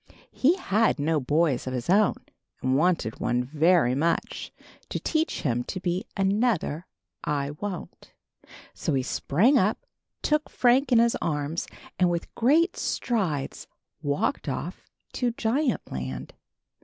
He 0.31 0.55
had 0.55 0.97
no 0.97 1.19
boys 1.19 1.67
of 1.67 1.73
his 1.75 1.87
own, 1.87 2.15
and 2.59 2.75
wanted 2.75 3.19
one 3.19 3.43
very 3.43 3.93
much, 3.93 4.51
to 4.89 4.99
teach 4.99 5.43
him 5.43 5.63
to 5.65 5.79
be 5.79 6.07
another 6.17 6.87
I 7.23 7.51
Won't. 7.51 8.11
So 8.73 8.95
he 8.95 9.03
sprang 9.03 9.59
up, 9.59 9.85
took 10.23 10.49
Frank 10.49 10.91
in 10.91 10.97
his 10.97 11.15
arms, 11.21 11.67
and 11.99 12.09
with 12.09 12.33
great 12.33 12.75
strides 12.77 13.67
walked 14.01 14.49
off 14.49 14.87
to 15.13 15.33
Giant 15.33 15.81
Land. 15.91 16.33